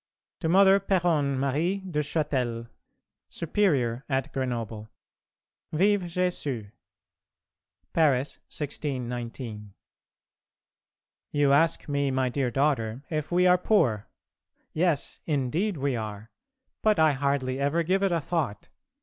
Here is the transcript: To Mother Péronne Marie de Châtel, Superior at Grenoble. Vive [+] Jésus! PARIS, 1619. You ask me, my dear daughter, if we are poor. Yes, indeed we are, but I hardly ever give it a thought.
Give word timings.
To 0.39 0.49
Mother 0.49 0.79
Péronne 0.79 1.37
Marie 1.37 1.81
de 1.81 1.99
Châtel, 1.99 2.69
Superior 3.29 4.03
at 4.09 4.33
Grenoble. 4.33 4.89
Vive 5.71 6.01
[+] 6.01 6.03
Jésus! 6.15 6.71
PARIS, 7.93 8.37
1619. 8.49 9.75
You 11.31 11.53
ask 11.53 11.87
me, 11.87 12.09
my 12.09 12.29
dear 12.29 12.49
daughter, 12.49 13.03
if 13.11 13.31
we 13.31 13.45
are 13.45 13.59
poor. 13.59 14.07
Yes, 14.73 15.19
indeed 15.27 15.77
we 15.77 15.95
are, 15.95 16.31
but 16.81 16.97
I 16.97 17.11
hardly 17.11 17.59
ever 17.59 17.83
give 17.83 18.01
it 18.01 18.11
a 18.11 18.19
thought. 18.19 18.69